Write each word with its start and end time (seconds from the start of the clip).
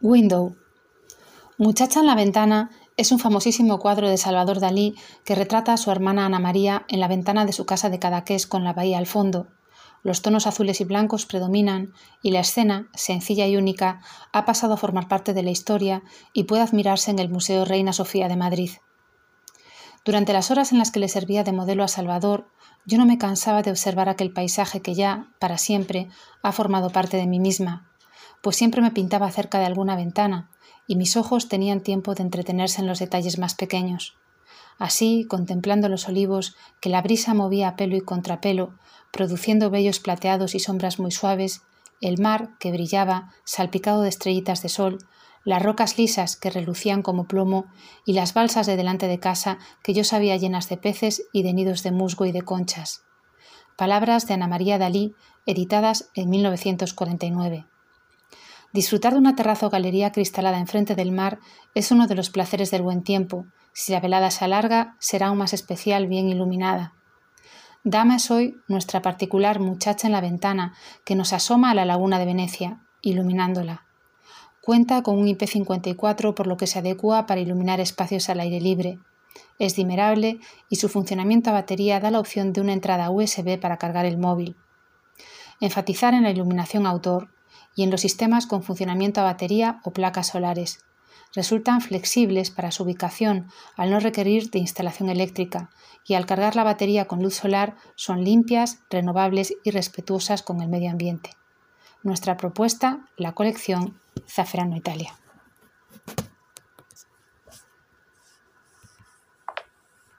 Window. 0.00 0.54
Muchacha 1.56 1.98
en 1.98 2.06
la 2.06 2.14
ventana 2.14 2.70
es 2.96 3.10
un 3.10 3.18
famosísimo 3.18 3.80
cuadro 3.80 4.08
de 4.08 4.16
Salvador 4.16 4.60
Dalí 4.60 4.94
que 5.24 5.34
retrata 5.34 5.72
a 5.72 5.76
su 5.76 5.90
hermana 5.90 6.24
Ana 6.24 6.38
María 6.38 6.84
en 6.86 7.00
la 7.00 7.08
ventana 7.08 7.44
de 7.44 7.52
su 7.52 7.66
casa 7.66 7.90
de 7.90 7.98
Cadaqués 7.98 8.46
con 8.46 8.62
la 8.62 8.72
bahía 8.72 8.98
al 8.98 9.08
fondo. 9.08 9.48
Los 10.04 10.22
tonos 10.22 10.46
azules 10.46 10.80
y 10.80 10.84
blancos 10.84 11.26
predominan 11.26 11.94
y 12.22 12.30
la 12.30 12.38
escena, 12.38 12.88
sencilla 12.94 13.48
y 13.48 13.56
única, 13.56 14.00
ha 14.32 14.44
pasado 14.44 14.74
a 14.74 14.76
formar 14.76 15.08
parte 15.08 15.34
de 15.34 15.42
la 15.42 15.50
historia 15.50 16.04
y 16.32 16.44
puede 16.44 16.62
admirarse 16.62 17.10
en 17.10 17.18
el 17.18 17.28
Museo 17.28 17.64
Reina 17.64 17.92
Sofía 17.92 18.28
de 18.28 18.36
Madrid. 18.36 18.70
Durante 20.04 20.32
las 20.32 20.52
horas 20.52 20.70
en 20.70 20.78
las 20.78 20.92
que 20.92 21.00
le 21.00 21.08
servía 21.08 21.42
de 21.42 21.52
modelo 21.52 21.82
a 21.82 21.88
Salvador, 21.88 22.46
yo 22.86 22.98
no 22.98 23.04
me 23.04 23.18
cansaba 23.18 23.62
de 23.62 23.72
observar 23.72 24.08
aquel 24.08 24.32
paisaje 24.32 24.80
que 24.80 24.94
ya, 24.94 25.32
para 25.40 25.58
siempre, 25.58 26.08
ha 26.44 26.52
formado 26.52 26.90
parte 26.90 27.16
de 27.16 27.26
mí 27.26 27.40
misma, 27.40 27.88
pues 28.42 28.56
siempre 28.56 28.80
me 28.80 28.90
pintaba 28.90 29.30
cerca 29.30 29.58
de 29.58 29.66
alguna 29.66 29.96
ventana, 29.96 30.50
y 30.86 30.96
mis 30.96 31.16
ojos 31.16 31.48
tenían 31.48 31.82
tiempo 31.82 32.14
de 32.14 32.22
entretenerse 32.22 32.80
en 32.80 32.86
los 32.86 32.98
detalles 32.98 33.38
más 33.38 33.54
pequeños. 33.54 34.16
Así, 34.78 35.26
contemplando 35.28 35.88
los 35.88 36.08
olivos 36.08 36.56
que 36.80 36.88
la 36.88 37.02
brisa 37.02 37.34
movía 37.34 37.68
a 37.68 37.76
pelo 37.76 37.96
y 37.96 38.00
contrapelo, 38.00 38.74
produciendo 39.12 39.70
vellos 39.70 39.98
plateados 39.98 40.54
y 40.54 40.60
sombras 40.60 40.98
muy 40.98 41.10
suaves, 41.10 41.62
el 42.00 42.18
mar 42.18 42.50
que 42.60 42.70
brillaba, 42.70 43.32
salpicado 43.44 44.02
de 44.02 44.08
estrellitas 44.08 44.62
de 44.62 44.68
sol, 44.68 44.98
las 45.44 45.62
rocas 45.62 45.98
lisas 45.98 46.36
que 46.36 46.50
relucían 46.50 47.02
como 47.02 47.26
plomo 47.26 47.66
y 48.04 48.12
las 48.12 48.34
balsas 48.34 48.66
de 48.66 48.76
delante 48.76 49.08
de 49.08 49.18
casa 49.18 49.58
que 49.82 49.94
yo 49.94 50.04
sabía 50.04 50.36
llenas 50.36 50.68
de 50.68 50.76
peces 50.76 51.24
y 51.32 51.42
de 51.42 51.54
nidos 51.54 51.82
de 51.82 51.90
musgo 51.90 52.26
y 52.26 52.32
de 52.32 52.42
conchas. 52.42 53.02
Palabras 53.76 54.26
de 54.26 54.34
Ana 54.34 54.48
María 54.48 54.78
Dalí, 54.78 55.14
editadas 55.46 56.10
en 56.14 56.30
1949. 56.30 57.66
Disfrutar 58.72 59.14
de 59.14 59.18
una 59.18 59.34
terraza 59.34 59.66
o 59.66 59.70
galería 59.70 60.12
cristalada 60.12 60.58
enfrente 60.58 60.94
del 60.94 61.10
mar 61.10 61.38
es 61.74 61.90
uno 61.90 62.06
de 62.06 62.14
los 62.14 62.28
placeres 62.28 62.70
del 62.70 62.82
buen 62.82 63.02
tiempo. 63.02 63.46
Si 63.72 63.92
la 63.92 64.00
velada 64.00 64.30
se 64.30 64.44
alarga, 64.44 64.96
será 64.98 65.28
aún 65.28 65.38
más 65.38 65.54
especial 65.54 66.06
bien 66.06 66.28
iluminada. 66.28 66.92
Dama 67.84 68.16
es 68.16 68.30
hoy 68.30 68.56
nuestra 68.68 69.00
particular 69.00 69.60
muchacha 69.60 70.06
en 70.06 70.12
la 70.12 70.20
ventana 70.20 70.74
que 71.04 71.14
nos 71.14 71.32
asoma 71.32 71.70
a 71.70 71.74
la 71.74 71.86
laguna 71.86 72.18
de 72.18 72.26
Venecia, 72.26 72.80
iluminándola. 73.00 73.86
Cuenta 74.60 75.02
con 75.02 75.16
un 75.16 75.26
IP54 75.26 76.34
por 76.34 76.46
lo 76.46 76.58
que 76.58 76.66
se 76.66 76.80
adecua 76.80 77.24
para 77.24 77.40
iluminar 77.40 77.80
espacios 77.80 78.28
al 78.28 78.40
aire 78.40 78.60
libre. 78.60 78.98
Es 79.58 79.76
dimerable 79.76 80.40
y 80.68 80.76
su 80.76 80.90
funcionamiento 80.90 81.48
a 81.48 81.54
batería 81.54 82.00
da 82.00 82.10
la 82.10 82.20
opción 82.20 82.52
de 82.52 82.60
una 82.60 82.74
entrada 82.74 83.10
USB 83.10 83.58
para 83.58 83.78
cargar 83.78 84.04
el 84.04 84.18
móvil. 84.18 84.56
Enfatizar 85.60 86.12
en 86.12 86.24
la 86.24 86.30
iluminación 86.30 86.86
autor, 86.86 87.30
y 87.78 87.84
en 87.84 87.92
los 87.92 88.00
sistemas 88.00 88.48
con 88.48 88.64
funcionamiento 88.64 89.20
a 89.20 89.24
batería 89.24 89.80
o 89.84 89.92
placas 89.92 90.26
solares. 90.26 90.80
Resultan 91.32 91.80
flexibles 91.80 92.50
para 92.50 92.72
su 92.72 92.82
ubicación 92.82 93.46
al 93.76 93.90
no 93.90 94.00
requerir 94.00 94.50
de 94.50 94.58
instalación 94.58 95.10
eléctrica 95.10 95.70
y 96.04 96.14
al 96.14 96.26
cargar 96.26 96.56
la 96.56 96.64
batería 96.64 97.04
con 97.04 97.22
luz 97.22 97.36
solar 97.36 97.76
son 97.94 98.24
limpias, 98.24 98.80
renovables 98.90 99.54
y 99.62 99.70
respetuosas 99.70 100.42
con 100.42 100.60
el 100.60 100.68
medio 100.68 100.90
ambiente. 100.90 101.36
Nuestra 102.02 102.36
propuesta, 102.36 103.06
la 103.16 103.30
colección 103.30 104.00
Zafrano 104.26 104.76
Italia. 104.76 105.14